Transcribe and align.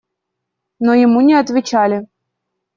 Но 0.79 0.93
ему 0.95 1.21
не 1.21 1.35
отвечали. 1.35 2.07